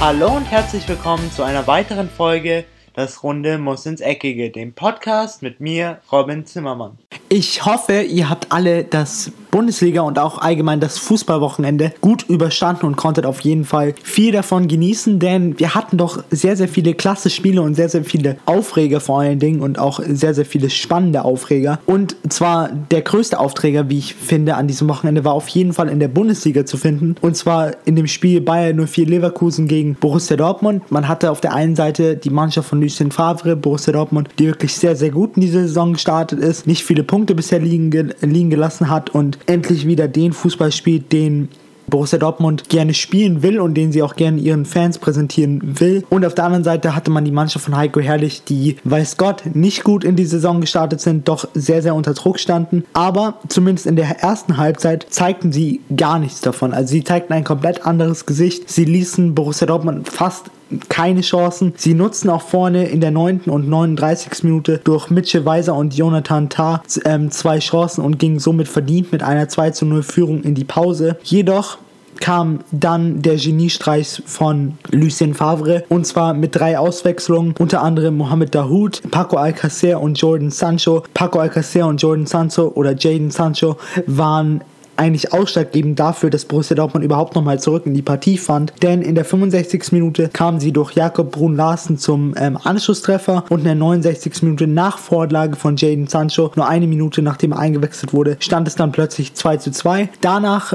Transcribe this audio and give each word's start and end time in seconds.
Hallo 0.00 0.36
und 0.36 0.44
herzlich 0.44 0.88
willkommen 0.88 1.28
zu 1.32 1.42
einer 1.42 1.66
weiteren 1.66 2.08
Folge 2.08 2.64
Das 2.94 3.24
Runde 3.24 3.58
muss 3.58 3.84
ins 3.84 4.00
Eckige, 4.00 4.50
dem 4.50 4.72
Podcast 4.72 5.42
mit 5.42 5.58
mir, 5.58 6.00
Robin 6.12 6.46
Zimmermann. 6.46 6.98
Ich 7.28 7.66
hoffe, 7.66 8.02
ihr 8.02 8.30
habt 8.30 8.52
alle 8.52 8.84
das 8.84 9.32
Bundesliga 9.50 10.02
und 10.02 10.18
auch 10.18 10.38
allgemein 10.38 10.80
das 10.80 10.98
Fußballwochenende 10.98 11.92
gut 12.00 12.24
überstanden 12.28 12.86
und 12.86 12.96
konntet 12.96 13.26
auf 13.26 13.40
jeden 13.40 13.64
Fall 13.64 13.94
viel 14.02 14.32
davon 14.32 14.68
genießen, 14.68 15.18
denn 15.18 15.58
wir 15.58 15.74
hatten 15.74 15.96
doch 15.96 16.22
sehr, 16.30 16.56
sehr 16.56 16.68
viele 16.68 16.94
klasse 16.94 17.30
Spiele 17.30 17.62
und 17.62 17.74
sehr, 17.74 17.88
sehr 17.88 18.04
viele 18.04 18.36
Aufreger 18.46 19.00
vor 19.00 19.20
allen 19.20 19.38
Dingen 19.38 19.60
und 19.60 19.78
auch 19.78 20.00
sehr, 20.06 20.34
sehr 20.34 20.44
viele 20.44 20.70
spannende 20.70 21.24
Aufreger. 21.24 21.78
Und 21.86 22.16
zwar 22.28 22.68
der 22.90 23.02
größte 23.02 23.38
Aufträger, 23.38 23.88
wie 23.88 23.98
ich 23.98 24.14
finde, 24.14 24.56
an 24.56 24.68
diesem 24.68 24.88
Wochenende 24.88 25.24
war 25.24 25.32
auf 25.32 25.48
jeden 25.48 25.72
Fall 25.72 25.88
in 25.88 26.00
der 26.00 26.08
Bundesliga 26.08 26.66
zu 26.66 26.76
finden 26.76 27.16
und 27.20 27.36
zwar 27.36 27.72
in 27.84 27.96
dem 27.96 28.06
Spiel 28.06 28.40
Bayern 28.40 28.86
04 28.86 29.06
Leverkusen 29.06 29.68
gegen 29.68 29.94
Borussia 29.94 30.36
Dortmund. 30.36 30.90
Man 30.90 31.08
hatte 31.08 31.30
auf 31.30 31.40
der 31.40 31.54
einen 31.54 31.76
Seite 31.76 32.16
die 32.16 32.30
Mannschaft 32.30 32.68
von 32.68 32.80
Lucien 32.80 33.10
Favre, 33.10 33.56
Borussia 33.56 33.92
Dortmund, 33.92 34.28
die 34.38 34.46
wirklich 34.46 34.74
sehr, 34.74 34.96
sehr 34.96 35.10
gut 35.10 35.36
in 35.36 35.42
diese 35.42 35.62
Saison 35.62 35.94
gestartet 35.94 36.40
ist, 36.40 36.66
nicht 36.66 36.84
viele 36.84 37.02
Punkte 37.02 37.34
bisher 37.34 37.60
liegen, 37.60 37.90
liegen 38.20 38.50
gelassen 38.50 38.90
hat 38.90 39.10
und 39.10 39.37
endlich 39.46 39.86
wieder 39.86 40.08
den 40.08 40.32
Fußball 40.32 40.72
spielt, 40.72 41.12
den 41.12 41.48
Borussia 41.88 42.18
Dortmund 42.18 42.68
gerne 42.68 42.94
spielen 42.94 43.42
will 43.42 43.60
und 43.60 43.74
den 43.74 43.92
sie 43.92 44.02
auch 44.02 44.16
gerne 44.16 44.40
ihren 44.40 44.64
Fans 44.66 44.98
präsentieren 44.98 45.80
will. 45.80 46.04
Und 46.10 46.24
auf 46.24 46.34
der 46.34 46.44
anderen 46.44 46.64
Seite 46.64 46.94
hatte 46.94 47.10
man 47.10 47.24
die 47.24 47.30
Mannschaft 47.30 47.64
von 47.64 47.76
Heiko 47.76 48.00
Herrlich, 48.00 48.44
die, 48.44 48.76
weiß 48.84 49.16
Gott, 49.16 49.44
nicht 49.54 49.84
gut 49.84 50.04
in 50.04 50.16
die 50.16 50.26
Saison 50.26 50.60
gestartet 50.60 51.00
sind, 51.00 51.28
doch 51.28 51.48
sehr, 51.54 51.82
sehr 51.82 51.94
unter 51.94 52.14
Druck 52.14 52.38
standen. 52.38 52.84
Aber 52.92 53.38
zumindest 53.48 53.86
in 53.86 53.96
der 53.96 54.20
ersten 54.20 54.56
Halbzeit 54.56 55.06
zeigten 55.10 55.52
sie 55.52 55.80
gar 55.96 56.18
nichts 56.18 56.40
davon. 56.40 56.72
Also 56.72 56.92
sie 56.92 57.04
zeigten 57.04 57.32
ein 57.32 57.44
komplett 57.44 57.86
anderes 57.86 58.26
Gesicht. 58.26 58.68
Sie 58.70 58.84
ließen 58.84 59.34
Borussia 59.34 59.66
Dortmund 59.66 60.08
fast 60.08 60.50
keine 60.88 61.22
Chancen. 61.22 61.72
Sie 61.76 61.94
nutzen 61.94 62.30
auch 62.30 62.42
vorne 62.42 62.86
in 62.86 63.00
der 63.00 63.10
9. 63.10 63.42
und 63.46 63.68
39. 63.68 64.44
Minute 64.44 64.80
durch 64.84 65.10
Mitchell 65.10 65.44
Weiser 65.44 65.74
und 65.74 65.94
Jonathan 65.94 66.48
Tah 66.48 66.82
ähm, 67.04 67.30
zwei 67.30 67.58
Chancen 67.58 68.04
und 68.04 68.18
gingen 68.18 68.38
somit 68.38 68.68
verdient 68.68 69.12
mit 69.12 69.22
einer 69.22 69.48
2 69.48 69.70
zu 69.70 69.86
0 69.86 70.02
Führung 70.02 70.42
in 70.42 70.54
die 70.54 70.64
Pause. 70.64 71.16
Jedoch 71.22 71.78
kam 72.20 72.60
dann 72.72 73.22
der 73.22 73.36
Geniestreich 73.36 74.22
von 74.26 74.76
Lucien 74.90 75.34
Favre 75.34 75.84
und 75.88 76.06
zwar 76.06 76.34
mit 76.34 76.56
drei 76.56 76.78
Auswechslungen, 76.78 77.54
unter 77.58 77.82
anderem 77.82 78.16
Mohamed 78.16 78.54
Dahoud, 78.54 79.02
Paco 79.10 79.36
Alcacer 79.36 80.00
und 80.00 80.18
Jordan 80.18 80.50
Sancho. 80.50 81.04
Paco 81.14 81.38
Alcacer 81.38 81.86
und 81.86 82.02
Jordan 82.02 82.26
Sancho 82.26 82.68
oder 82.74 82.94
Jaden 82.96 83.30
Sancho 83.30 83.76
waren 84.06 84.62
eigentlich 84.98 85.32
ausschlaggebend 85.32 85.98
dafür, 85.98 86.30
dass 86.30 86.44
Borussia 86.44 86.76
Dortmund 86.76 87.04
überhaupt 87.04 87.34
nochmal 87.34 87.60
zurück 87.60 87.86
in 87.86 87.94
die 87.94 88.02
Partie 88.02 88.38
fand. 88.38 88.72
Denn 88.82 89.02
in 89.02 89.14
der 89.14 89.24
65. 89.24 89.92
Minute 89.92 90.28
kamen 90.28 90.60
sie 90.60 90.72
durch 90.72 90.92
Jakob 90.92 91.32
Brun 91.32 91.56
Larsen 91.56 91.98
zum 91.98 92.34
ähm, 92.36 92.58
Anschlusstreffer 92.62 93.44
und 93.48 93.60
in 93.60 93.64
der 93.64 93.74
69. 93.74 94.42
Minute 94.42 94.66
nach 94.66 94.98
Vorlage 94.98 95.56
von 95.56 95.76
Jaden 95.76 96.06
Sancho, 96.06 96.50
nur 96.56 96.68
eine 96.68 96.86
Minute 96.86 97.22
nachdem 97.22 97.52
er 97.52 97.58
eingewechselt 97.58 98.12
wurde, 98.12 98.36
stand 98.40 98.68
es 98.68 98.74
dann 98.74 98.92
plötzlich 98.92 99.34
2 99.34 99.56
zu 99.58 99.70
2. 99.70 100.08
Danach 100.20 100.74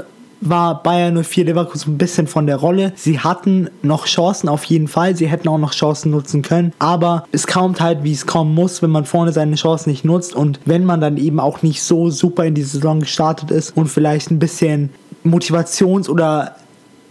war 0.49 0.83
Bayern 0.83 1.23
04 1.23 1.45
Leverkusen 1.45 1.93
ein 1.93 1.97
bisschen 1.97 2.27
von 2.27 2.47
der 2.47 2.57
Rolle. 2.57 2.93
Sie 2.95 3.19
hatten 3.19 3.69
noch 3.81 4.05
Chancen 4.05 4.49
auf 4.49 4.63
jeden 4.65 4.87
Fall. 4.87 5.15
Sie 5.15 5.27
hätten 5.27 5.47
auch 5.47 5.57
noch 5.57 5.73
Chancen 5.73 6.11
nutzen 6.11 6.41
können. 6.41 6.73
Aber 6.79 7.25
es 7.31 7.47
kommt 7.47 7.81
halt, 7.81 8.03
wie 8.03 8.11
es 8.11 8.25
kommen 8.25 8.53
muss, 8.53 8.81
wenn 8.81 8.89
man 8.89 9.05
vorne 9.05 9.31
seine 9.31 9.55
Chancen 9.55 9.89
nicht 9.89 10.05
nutzt 10.05 10.35
und 10.35 10.59
wenn 10.65 10.85
man 10.85 11.01
dann 11.01 11.17
eben 11.17 11.39
auch 11.39 11.61
nicht 11.61 11.81
so 11.83 12.09
super 12.09 12.45
in 12.45 12.55
die 12.55 12.63
Saison 12.63 12.99
gestartet 12.99 13.51
ist 13.51 13.75
und 13.75 13.87
vielleicht 13.87 14.31
ein 14.31 14.39
bisschen 14.39 14.89
Motivations- 15.23 16.09
oder 16.09 16.55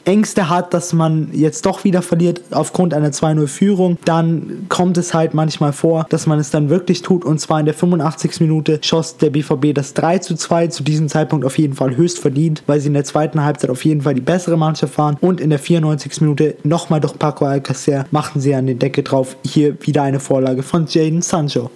Ängste 0.04 0.48
hat, 0.48 0.74
dass 0.74 0.92
man 0.92 1.28
jetzt 1.32 1.66
doch 1.66 1.84
wieder 1.84 2.02
verliert 2.02 2.40
aufgrund 2.50 2.94
einer 2.94 3.10
2-0-Führung, 3.10 3.98
dann 4.04 4.66
kommt 4.68 4.98
es 4.98 5.14
halt 5.14 5.34
manchmal 5.34 5.72
vor, 5.72 6.06
dass 6.08 6.26
man 6.26 6.38
es 6.38 6.50
dann 6.50 6.70
wirklich 6.70 7.02
tut. 7.02 7.24
Und 7.24 7.40
zwar 7.40 7.60
in 7.60 7.66
der 7.66 7.74
85. 7.74 8.40
Minute 8.40 8.78
schoss 8.82 9.16
der 9.16 9.30
BVB 9.30 9.74
das 9.74 9.94
3 9.94 10.18
zu 10.18 10.34
2 10.34 10.68
zu 10.68 10.82
diesem 10.82 11.08
Zeitpunkt 11.08 11.44
auf 11.44 11.58
jeden 11.58 11.74
Fall 11.74 11.96
höchst 11.96 12.18
verdient, 12.18 12.62
weil 12.66 12.80
sie 12.80 12.88
in 12.88 12.94
der 12.94 13.04
zweiten 13.04 13.42
Halbzeit 13.42 13.70
auf 13.70 13.84
jeden 13.84 14.02
Fall 14.02 14.14
die 14.14 14.20
bessere 14.20 14.56
Mannschaft 14.56 14.96
waren. 14.98 15.16
Und 15.20 15.40
in 15.40 15.50
der 15.50 15.58
94. 15.58 16.20
Minute 16.20 16.56
nochmal 16.64 17.00
durch 17.00 17.18
Paco 17.18 17.44
Alcacer 17.44 18.06
machten 18.10 18.40
sie 18.40 18.54
an 18.54 18.66
den 18.66 18.78
Decke 18.78 19.02
drauf. 19.02 19.36
Hier 19.44 19.76
wieder 19.80 20.02
eine 20.02 20.20
Vorlage 20.20 20.62
von 20.62 20.86
Jaden 20.88 21.22
Sancho. 21.22 21.70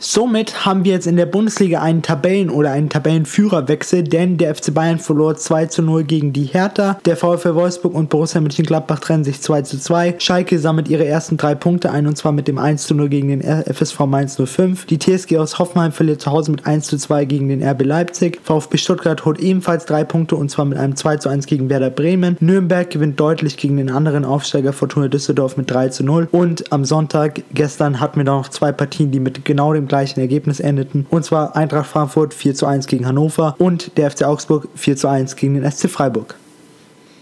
Somit 0.00 0.64
haben 0.64 0.84
wir 0.84 0.92
jetzt 0.92 1.08
in 1.08 1.16
der 1.16 1.26
Bundesliga 1.26 1.82
einen 1.82 2.02
Tabellen- 2.02 2.50
oder 2.50 2.70
einen 2.70 2.88
Tabellenführerwechsel, 2.88 4.04
denn 4.04 4.36
der 4.36 4.54
FC 4.54 4.72
Bayern 4.72 5.00
verlor 5.00 5.36
2 5.36 5.66
zu 5.66 5.82
0 5.82 6.04
gegen 6.04 6.32
die 6.32 6.44
Hertha. 6.44 7.00
Der 7.04 7.16
VfL 7.16 7.56
Wolfsburg 7.56 7.94
und 7.94 8.08
Borussia 8.08 8.40
Mönchengladbach 8.40 9.00
trennen 9.00 9.24
sich 9.24 9.40
2 9.40 9.62
zu 9.62 9.76
2. 9.76 10.14
Schalke 10.18 10.60
sammelt 10.60 10.88
ihre 10.88 11.04
ersten 11.04 11.36
drei 11.36 11.56
Punkte 11.56 11.90
ein 11.90 12.06
und 12.06 12.16
zwar 12.16 12.30
mit 12.30 12.46
dem 12.46 12.58
1 12.58 12.86
zu 12.86 12.94
0 12.94 13.08
gegen 13.08 13.28
den 13.28 13.42
FSV 13.42 13.98
Mainz 14.06 14.40
05. 14.40 14.86
Die 14.86 15.00
TSG 15.00 15.36
aus 15.38 15.58
Hoffenheim 15.58 15.90
verliert 15.90 16.20
zu 16.20 16.30
Hause 16.30 16.52
mit 16.52 16.64
1 16.64 16.86
zu 16.86 16.96
2 16.96 17.24
gegen 17.24 17.48
den 17.48 17.60
RB 17.60 17.82
Leipzig. 17.84 18.38
VfB 18.44 18.78
Stuttgart 18.78 19.24
holt 19.24 19.40
ebenfalls 19.40 19.84
drei 19.84 20.04
Punkte 20.04 20.36
und 20.36 20.48
zwar 20.48 20.64
mit 20.64 20.78
einem 20.78 20.94
2 20.94 21.16
zu 21.16 21.28
1 21.28 21.46
gegen 21.46 21.70
Werder 21.70 21.90
Bremen. 21.90 22.36
Nürnberg 22.38 22.88
gewinnt 22.88 23.18
deutlich 23.18 23.56
gegen 23.56 23.78
den 23.78 23.90
anderen 23.90 24.24
Aufsteiger 24.24 24.72
Fortuna 24.72 25.08
Düsseldorf 25.08 25.56
mit 25.56 25.68
3 25.68 25.88
zu 25.88 26.04
0. 26.04 26.28
Und 26.30 26.72
am 26.72 26.84
Sonntag 26.84 27.42
gestern 27.52 27.98
hatten 27.98 28.20
wir 28.20 28.24
noch 28.24 28.48
zwei 28.48 28.70
Partien, 28.70 29.10
die 29.10 29.18
mit 29.18 29.44
genau 29.44 29.72
dem 29.72 29.87
gleichen 29.88 30.20
Ergebnis 30.20 30.60
endeten. 30.60 31.06
Und 31.10 31.24
zwar 31.24 31.56
Eintracht 31.56 31.90
Frankfurt 31.90 32.34
4 32.34 32.54
zu 32.54 32.66
1 32.66 32.86
gegen 32.86 33.06
Hannover 33.06 33.56
und 33.58 33.96
der 33.96 34.10
FC 34.10 34.24
Augsburg 34.24 34.68
4 34.74 34.96
zu 34.96 35.08
1 35.08 35.36
gegen 35.36 35.54
den 35.54 35.70
SC 35.70 35.88
Freiburg. 35.88 36.36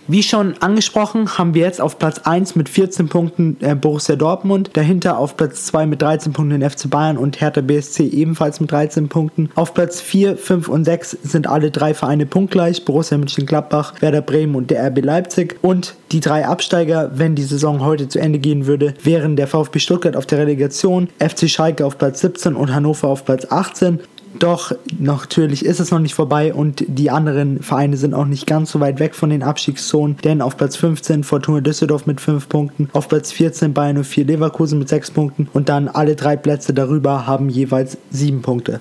Wie 0.08 0.22
schon 0.22 0.54
angesprochen, 0.60 1.36
haben 1.36 1.54
wir 1.54 1.62
jetzt 1.62 1.80
auf 1.80 1.98
Platz 1.98 2.20
1 2.20 2.54
mit 2.54 2.68
14 2.68 3.08
Punkten 3.08 3.56
äh, 3.60 3.74
Borussia 3.74 4.14
Dortmund, 4.14 4.70
dahinter 4.74 5.18
auf 5.18 5.36
Platz 5.36 5.64
2 5.66 5.86
mit 5.86 6.00
13 6.00 6.32
Punkten 6.32 6.60
den 6.60 6.70
FC 6.70 6.88
Bayern 6.88 7.18
und 7.18 7.40
Hertha 7.40 7.60
BSC 7.60 8.04
ebenfalls 8.04 8.60
mit 8.60 8.70
13 8.70 9.08
Punkten. 9.08 9.50
Auf 9.56 9.74
Platz 9.74 10.00
4, 10.00 10.36
5 10.36 10.68
und 10.68 10.84
6 10.84 11.10
sind 11.24 11.48
alle 11.48 11.72
drei 11.72 11.92
Vereine 11.92 12.24
punktgleich, 12.24 12.84
Borussia 12.84 13.18
Mönchengladbach, 13.18 14.00
Werder 14.00 14.22
Bremen 14.22 14.54
und 14.54 14.70
der 14.70 14.86
RB 14.86 15.04
Leipzig. 15.04 15.58
Und 15.62 15.96
die 16.12 16.20
drei 16.20 16.46
Absteiger, 16.46 17.10
wenn 17.14 17.34
die 17.34 17.42
Saison 17.42 17.84
heute 17.84 18.06
zu 18.06 18.20
Ende 18.20 18.38
gehen 18.38 18.66
würde, 18.66 18.94
wären 19.02 19.34
der 19.34 19.48
VfB 19.48 19.80
Stuttgart 19.80 20.14
auf 20.14 20.26
der 20.26 20.38
Relegation, 20.38 21.08
FC 21.18 21.50
Schalke 21.50 21.84
auf 21.84 21.98
Platz 21.98 22.20
17 22.20 22.54
und 22.54 22.72
Hannover 22.72 23.08
auf 23.08 23.24
Platz 23.24 23.48
18. 23.50 23.98
Doch 24.38 24.72
natürlich 24.98 25.64
ist 25.64 25.80
es 25.80 25.90
noch 25.90 25.98
nicht 25.98 26.14
vorbei 26.14 26.52
und 26.52 26.84
die 26.88 27.10
anderen 27.10 27.62
Vereine 27.62 27.96
sind 27.96 28.14
auch 28.14 28.26
nicht 28.26 28.46
ganz 28.46 28.70
so 28.70 28.80
weit 28.80 28.98
weg 28.98 29.14
von 29.14 29.30
den 29.30 29.42
Abstiegszonen, 29.42 30.16
denn 30.24 30.42
auf 30.42 30.56
Platz 30.56 30.76
15 30.76 31.24
Fortuna 31.24 31.60
Düsseldorf 31.60 32.06
mit 32.06 32.20
5 32.20 32.48
Punkten, 32.48 32.88
auf 32.92 33.08
Platz 33.08 33.32
14 33.32 33.72
Bayern 33.72 34.02
04 34.04 34.24
Leverkusen 34.24 34.78
mit 34.78 34.88
6 34.88 35.10
Punkten 35.12 35.48
und 35.52 35.68
dann 35.68 35.88
alle 35.88 36.16
drei 36.16 36.36
Plätze 36.36 36.74
darüber 36.74 37.26
haben 37.26 37.48
jeweils 37.48 37.96
7 38.10 38.42
Punkte 38.42 38.80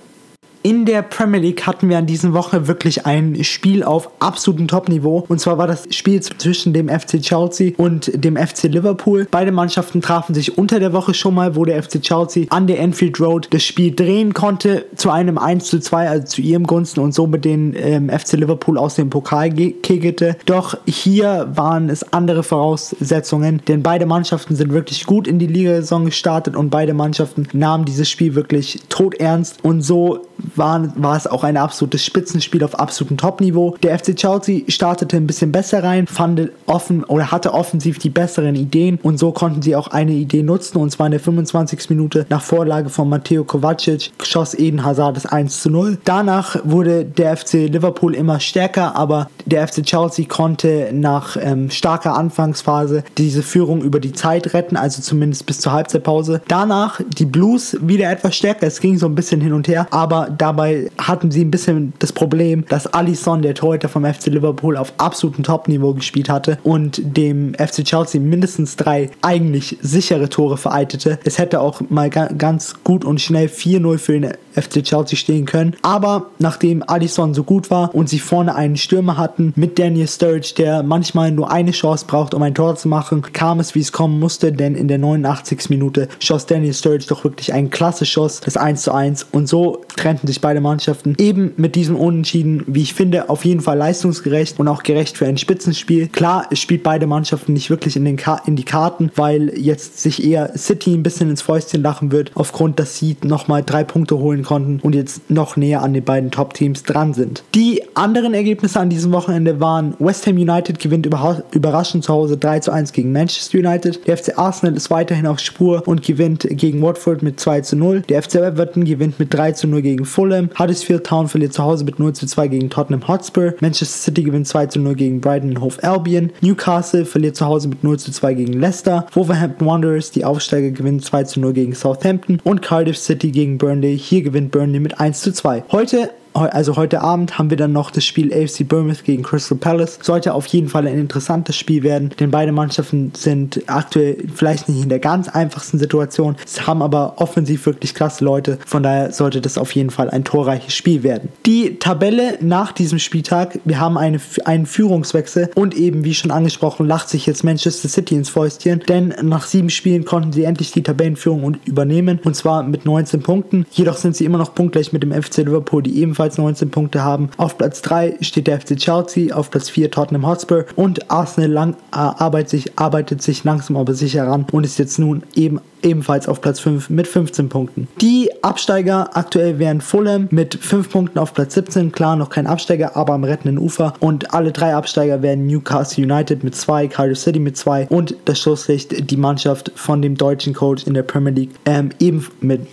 in 0.65 0.83
der 0.83 1.03
Premier 1.03 1.39
League 1.39 1.67
hatten 1.67 1.89
wir 1.89 1.99
an 1.99 2.07
dieser 2.07 2.33
Woche 2.33 2.67
wirklich 2.67 3.05
ein 3.05 3.43
Spiel 3.43 3.83
auf 3.83 4.09
absolutem 4.17 4.67
Top-Niveau. 4.67 5.23
Und 5.27 5.39
zwar 5.39 5.59
war 5.59 5.67
das 5.67 5.85
Spiel 5.91 6.19
zwischen 6.21 6.73
dem 6.73 6.89
FC 6.89 7.21
Chelsea 7.21 7.73
und 7.77 8.09
dem 8.15 8.35
FC 8.35 8.63
Liverpool. 8.63 9.27
Beide 9.29 9.51
Mannschaften 9.51 10.01
trafen 10.01 10.33
sich 10.33 10.57
unter 10.57 10.79
der 10.79 10.91
Woche 10.91 11.13
schon 11.13 11.35
mal, 11.35 11.55
wo 11.55 11.65
der 11.65 11.83
FC 11.83 12.01
Chelsea 12.01 12.47
an 12.49 12.65
der 12.65 12.79
Enfield 12.79 13.19
Road 13.19 13.49
das 13.51 13.61
Spiel 13.61 13.93
drehen 13.93 14.33
konnte 14.33 14.85
zu 14.95 15.11
einem 15.11 15.37
1 15.37 15.65
zu 15.65 15.79
2, 15.79 16.09
also 16.09 16.25
zu 16.25 16.41
ihrem 16.41 16.65
Gunsten 16.65 16.99
und 16.99 17.13
somit 17.13 17.45
den 17.45 17.75
ähm, 17.77 18.09
FC 18.09 18.31
Liverpool 18.31 18.79
aus 18.79 18.95
dem 18.95 19.11
Pokal 19.11 19.51
kegelte. 19.51 20.35
Doch 20.47 20.75
hier 20.87 21.47
waren 21.53 21.91
es 21.91 22.11
andere 22.11 22.41
Voraussetzungen, 22.41 23.61
denn 23.67 23.83
beide 23.83 24.07
Mannschaften 24.07 24.55
sind 24.55 24.73
wirklich 24.73 25.05
gut 25.05 25.27
in 25.27 25.37
die 25.37 25.45
Liga-Saison 25.45 26.05
gestartet 26.05 26.55
und 26.55 26.71
beide 26.71 26.95
Mannschaften 26.95 27.47
nahmen 27.53 27.85
dieses 27.85 28.09
Spiel 28.09 28.33
wirklich 28.33 28.79
todernst 28.89 29.63
und 29.63 29.83
so 29.83 30.25
war, 30.57 30.91
war 30.95 31.17
es 31.17 31.27
auch 31.27 31.43
ein 31.43 31.57
absolutes 31.57 32.03
Spitzenspiel 32.03 32.63
auf 32.63 32.79
absolutem 32.79 33.17
Top-Niveau. 33.17 33.75
Der 33.83 33.97
FC 33.97 34.15
Chelsea 34.15 34.61
startete 34.67 35.17
ein 35.17 35.27
bisschen 35.27 35.51
besser 35.51 35.83
rein, 35.83 36.07
fand 36.07 36.49
offen 36.65 37.03
oder 37.03 37.31
hatte 37.31 37.53
offensiv 37.53 37.99
die 37.99 38.09
besseren 38.09 38.55
Ideen 38.55 38.99
und 39.01 39.17
so 39.17 39.31
konnten 39.31 39.61
sie 39.61 39.75
auch 39.75 39.87
eine 39.87 40.13
Idee 40.13 40.43
nutzen 40.43 40.77
und 40.77 40.91
zwar 40.91 41.07
in 41.07 41.11
der 41.11 41.19
25. 41.19 41.89
Minute 41.89 42.25
nach 42.29 42.41
Vorlage 42.41 42.89
von 42.89 43.09
Matteo 43.09 43.43
Kovacic 43.43 44.11
schoss 44.23 44.53
Eden 44.53 44.83
Hazard 44.83 45.15
das 45.15 45.25
1 45.25 45.61
zu 45.61 45.69
0. 45.69 45.97
Danach 46.03 46.57
wurde 46.63 47.05
der 47.05 47.37
FC 47.37 47.53
Liverpool 47.69 48.15
immer 48.15 48.39
stärker, 48.39 48.95
aber 48.95 49.29
der 49.45 49.67
FC 49.67 49.83
Chelsea 49.83 50.25
konnte 50.27 50.89
nach 50.93 51.37
ähm, 51.39 51.69
starker 51.69 52.15
Anfangsphase 52.15 53.03
diese 53.17 53.43
Führung 53.43 53.81
über 53.81 53.99
die 53.99 54.13
Zeit 54.13 54.53
retten, 54.53 54.77
also 54.77 55.01
zumindest 55.01 55.45
bis 55.45 55.59
zur 55.59 55.71
Halbzeitpause. 55.71 56.41
Danach 56.47 56.99
die 57.17 57.25
Blues 57.25 57.77
wieder 57.81 58.09
etwas 58.11 58.35
stärker, 58.35 58.67
es 58.67 58.79
ging 58.79 58.97
so 58.97 59.05
ein 59.05 59.15
bisschen 59.15 59.41
hin 59.41 59.53
und 59.53 59.67
her, 59.67 59.87
aber 59.91 60.29
da 60.35 60.44
dabei 60.45 60.91
hatten 60.99 61.31
sie 61.31 61.43
ein 61.43 61.49
bisschen 61.49 61.93
das 61.97 62.13
Problem, 62.13 62.65
dass 62.69 62.85
Alisson, 62.85 63.41
der 63.41 63.55
Torhüter 63.55 63.89
vom 63.89 64.05
FC 64.05 64.27
Liverpool, 64.27 64.77
auf 64.77 64.93
absolutem 64.97 65.43
Top-Niveau 65.43 65.95
gespielt 65.95 66.29
hatte 66.29 66.59
und 66.63 67.01
dem 67.03 67.55
FC 67.55 67.83
Chelsea 67.83 68.21
mindestens 68.21 68.75
drei 68.75 69.09
eigentlich 69.23 69.77
sichere 69.81 70.29
Tore 70.29 70.57
vereitete. 70.57 71.17
Es 71.23 71.39
hätte 71.39 71.61
auch 71.61 71.81
mal 71.89 72.11
ganz 72.11 72.75
gut 72.83 73.03
und 73.03 73.19
schnell 73.21 73.47
4-0 73.47 73.97
für 73.97 74.19
den 74.19 74.33
FC 74.53 74.83
Chelsea 74.83 75.17
stehen 75.17 75.45
können. 75.45 75.75
Aber 75.81 76.27
nachdem 76.37 76.83
Alisson 76.87 77.33
so 77.33 77.43
gut 77.43 77.71
war 77.71 77.93
und 77.95 78.07
sie 78.07 78.19
vorne 78.19 78.53
einen 78.55 78.77
Stürmer 78.77 79.17
hatten 79.17 79.51
mit 79.55 79.79
Daniel 79.79 80.07
Sturridge, 80.07 80.53
der 80.57 80.83
manchmal 80.83 81.31
nur 81.31 81.51
eine 81.51 81.71
Chance 81.71 82.05
braucht, 82.07 82.35
um 82.35 82.43
ein 82.43 82.53
Tor 82.53 82.75
zu 82.75 82.87
machen, 82.87 83.23
kam 83.33 83.59
es, 83.59 83.73
wie 83.73 83.79
es 83.79 83.91
kommen 83.91 84.19
musste, 84.19 84.51
denn 84.51 84.75
in 84.75 84.87
der 84.87 84.99
89. 84.99 85.69
Minute 85.69 86.07
schoss 86.19 86.45
Daniel 86.45 86.73
Sturridge 86.73 87.07
doch 87.09 87.23
wirklich 87.23 87.51
einen 87.51 87.71
klasse 87.71 88.05
Schuss, 88.05 88.41
das 88.41 88.57
1 88.57 88.83
zu 88.83 88.93
1 88.93 89.27
und 89.31 89.47
so 89.47 89.81
trennten 89.95 90.27
sich 90.27 90.34
beide 90.39 90.61
Mannschaften 90.61 91.15
eben 91.17 91.53
mit 91.57 91.75
diesem 91.75 91.95
Unentschieden, 91.95 92.63
wie 92.67 92.81
ich 92.81 92.93
finde, 92.93 93.29
auf 93.29 93.45
jeden 93.45 93.61
Fall 93.61 93.77
leistungsgerecht 93.77 94.59
und 94.59 94.67
auch 94.67 94.83
gerecht 94.83 95.17
für 95.17 95.25
ein 95.25 95.37
Spitzenspiel. 95.37 96.07
Klar, 96.07 96.47
es 96.51 96.59
spielt 96.59 96.83
beide 96.83 97.07
Mannschaften 97.07 97.53
nicht 97.53 97.69
wirklich 97.69 97.95
in, 97.95 98.05
den 98.05 98.17
Ka 98.17 98.41
in 98.45 98.55
die 98.55 98.63
Karten, 98.63 99.11
weil 99.15 99.57
jetzt 99.57 99.99
sich 99.99 100.23
eher 100.23 100.57
City 100.57 100.93
ein 100.93 101.03
bisschen 101.03 101.29
ins 101.29 101.41
Fäustchen 101.41 101.81
lachen 101.81 102.11
wird, 102.11 102.31
aufgrund, 102.35 102.79
dass 102.79 102.97
sie 102.97 103.17
nochmal 103.23 103.63
drei 103.63 103.83
Punkte 103.83 104.17
holen 104.17 104.43
konnten 104.43 104.79
und 104.81 104.95
jetzt 104.95 105.29
noch 105.29 105.57
näher 105.57 105.81
an 105.81 105.93
den 105.93 106.03
beiden 106.03 106.31
Top-Teams 106.31 106.83
dran 106.83 107.13
sind. 107.13 107.43
Die 107.53 107.81
anderen 107.95 108.33
Ergebnisse 108.33 108.79
an 108.79 108.89
diesem 108.89 109.11
Wochenende 109.11 109.59
waren 109.59 109.95
West 109.99 110.27
Ham 110.27 110.35
United 110.35 110.79
gewinnt 110.79 111.07
überraschend 111.51 112.03
zu 112.03 112.13
Hause 112.13 112.37
3 112.37 112.59
zu 112.59 112.71
1 112.71 112.91
gegen 112.91 113.11
Manchester 113.11 113.59
United. 113.59 114.05
Der 114.07 114.17
FC 114.17 114.37
Arsenal 114.37 114.75
ist 114.75 114.89
weiterhin 114.89 115.27
auf 115.27 115.39
Spur 115.39 115.83
und 115.85 116.03
gewinnt 116.03 116.47
gegen 116.49 116.81
Watford 116.81 117.23
mit 117.23 117.39
2 117.39 117.61
zu 117.61 117.75
0. 117.75 118.01
Der 118.01 118.21
FC 118.21 118.35
Everton 118.35 118.85
gewinnt 118.85 119.19
mit 119.19 119.33
3 119.33 119.53
zu 119.53 119.67
0 119.67 119.81
gegen 119.81 120.05
Fulham. 120.25 120.49
Huddersfield 120.57 121.05
Town 121.05 121.27
verliert 121.27 121.53
zu 121.53 121.61
Hause 121.61 121.85
mit 121.85 121.99
0 121.99 122.13
zu 122.13 122.25
2 122.25 122.47
gegen 122.47 122.69
Tottenham 122.71 123.07
Hotspur. 123.07 123.53
Manchester 123.59 123.99
City 124.05 124.23
gewinnt 124.23 124.47
2 124.47 124.65
zu 124.67 124.79
0 124.79 124.95
gegen 124.95 125.21
Brighton 125.21 125.61
Hove 125.61 125.83
Albion. 125.83 126.31
Newcastle 126.41 127.05
verliert 127.05 127.35
zu 127.35 127.45
Hause 127.45 127.67
mit 127.67 127.83
0 127.83 127.99
zu 127.99 128.11
2 128.11 128.33
gegen 128.33 128.53
Leicester. 128.53 129.05
Wolverhampton 129.13 129.67
Wanderers, 129.67 130.09
die 130.09 130.25
Aufsteiger, 130.25 130.71
gewinnen 130.71 130.99
2 130.99 131.25
zu 131.25 131.39
0 131.39 131.53
gegen 131.53 131.75
Southampton. 131.75 132.39
Und 132.43 132.63
Cardiff 132.63 132.97
City 132.97 133.29
gegen 133.29 133.59
Burnley. 133.59 133.97
Hier 133.99 134.23
gewinnt 134.23 134.49
Burnley 134.49 134.79
mit 134.79 134.99
1 134.99 135.21
zu 135.21 135.31
2. 135.31 135.65
Heute 135.71 136.09
also 136.35 136.75
heute 136.75 137.01
Abend 137.01 137.37
haben 137.37 137.49
wir 137.49 137.57
dann 137.57 137.71
noch 137.71 137.91
das 137.91 138.03
Spiel 138.03 138.33
AFC 138.33 138.67
Bournemouth 138.67 139.05
gegen 139.05 139.23
Crystal 139.23 139.57
Palace. 139.57 139.99
Sollte 140.01 140.33
auf 140.33 140.45
jeden 140.47 140.67
Fall 140.67 140.85
ein 140.85 140.97
interessantes 140.97 141.55
Spiel 141.55 141.83
werden, 141.83 142.09
denn 142.19 142.31
beide 142.31 142.51
Mannschaften 142.51 143.13
sind 143.15 143.63
aktuell 143.67 144.17
vielleicht 144.33 144.67
nicht 144.67 144.83
in 144.83 144.89
der 144.89 144.99
ganz 144.99 145.29
einfachsten 145.29 145.79
Situation, 145.79 146.35
haben 146.65 146.81
aber 146.81 147.13
offensiv 147.17 147.65
wirklich 147.65 147.93
klasse 147.93 148.25
Leute. 148.25 148.57
Von 148.65 148.83
daher 148.83 149.11
sollte 149.11 149.39
das 149.39 149.57
auf 149.57 149.71
jeden 149.71 149.91
Fall 149.91 150.09
ein 150.09 150.25
torreiches 150.25 150.73
Spiel 150.73 151.03
werden. 151.03 151.29
Die 151.45 151.79
Tabelle 151.79 152.37
nach 152.41 152.73
diesem 152.73 152.99
Spieltag, 152.99 153.59
wir 153.63 153.79
haben 153.79 153.97
eine, 153.97 154.19
einen 154.43 154.65
Führungswechsel 154.65 155.51
und 155.55 155.75
eben 155.75 156.03
wie 156.03 156.13
schon 156.13 156.31
angesprochen, 156.31 156.85
lacht 156.85 157.07
sich 157.07 157.25
jetzt 157.25 157.43
Manchester 157.43 157.87
City 157.87 158.15
ins 158.15 158.29
Fäustchen, 158.29 158.81
denn 158.89 159.13
nach 159.21 159.45
sieben 159.45 159.69
Spielen 159.69 160.03
konnten 160.03 160.33
sie 160.33 160.43
endlich 160.43 160.71
die 160.71 160.83
Tabellenführung 160.83 161.57
übernehmen 161.65 162.19
und 162.23 162.35
zwar 162.35 162.63
mit 162.63 162.85
19 162.85 163.21
Punkten. 163.21 163.65
Jedoch 163.71 163.97
sind 163.97 164.15
sie 164.15 164.25
immer 164.25 164.37
noch 164.37 164.53
punktgleich 164.53 164.91
mit 164.91 165.03
dem 165.03 165.13
FC 165.13 165.37
Liverpool, 165.37 165.83
die 165.83 165.99
ebenfalls 166.01 166.24
ebenfalls 166.25 166.37
19 166.37 166.71
Punkte 166.71 167.03
haben. 167.03 167.29
Auf 167.37 167.57
Platz 167.57 167.81
3 167.81 168.17
steht 168.21 168.47
der 168.47 168.59
FC 168.59 168.75
Chelsea, 168.77 169.35
auf 169.35 169.51
Platz 169.51 169.69
4 169.69 169.91
Tottenham 169.91 170.27
Hotspur 170.27 170.65
und 170.75 171.11
Arsenal 171.11 171.51
lang, 171.51 171.73
äh, 171.91 171.97
arbeitet, 171.97 172.49
sich, 172.49 172.79
arbeitet 172.79 173.21
sich 173.21 173.43
langsam 173.43 173.77
aber 173.77 173.93
sicher 173.93 174.27
ran 174.27 174.45
und 174.51 174.63
ist 174.63 174.79
jetzt 174.79 174.99
nun 174.99 175.23
eben 175.35 175.59
ebenfalls 175.85 176.27
auf 176.27 176.41
Platz 176.41 176.59
5 176.59 176.89
mit 176.89 177.07
15 177.07 177.49
Punkten. 177.49 177.87
Die 178.01 178.29
Absteiger 178.43 179.15
aktuell 179.15 179.59
wären 179.59 179.81
Fulham 179.81 180.27
mit 180.31 180.55
5 180.55 180.89
Punkten 180.89 181.19
auf 181.19 181.33
Platz 181.33 181.53
17, 181.53 181.91
klar 181.91 182.15
noch 182.15 182.29
kein 182.29 182.47
Absteiger, 182.47 182.95
aber 182.95 183.13
am 183.13 183.23
rettenden 183.23 183.57
Ufer 183.57 183.93
und 183.99 184.33
alle 184.33 184.51
drei 184.51 184.75
Absteiger 184.75 185.21
werden 185.21 185.47
Newcastle 185.47 186.03
United 186.03 186.43
mit 186.43 186.55
2, 186.55 186.87
Cardiff 186.87 187.19
City 187.19 187.39
mit 187.39 187.55
2 187.57 187.87
und 187.87 188.15
das 188.25 188.39
Schlusslicht 188.39 189.09
die 189.09 189.17
Mannschaft 189.17 189.71
von 189.75 190.01
dem 190.01 190.17
deutschen 190.17 190.53
Coach 190.53 190.85
in 190.87 190.93
der 190.93 191.03
Premier 191.03 191.33
League 191.33 191.51
ähm, 191.65 191.89
eben 191.99 192.27
mit 192.41 192.67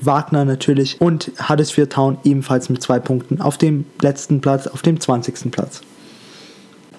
Wagner 0.00 0.44
natürlich 0.44 1.00
und 1.00 1.30
Huddersfield 1.48 1.92
Town 1.92 2.18
ebenfalls 2.24 2.68
mit 2.68 2.82
2 2.82 2.98
Punkten 3.00 3.40
auf 3.40 3.58
dem 3.58 3.84
letzten 4.00 4.40
Platz, 4.40 4.66
auf 4.66 4.82
dem 4.82 5.00
20. 5.00 5.50
Platz. 5.50 5.82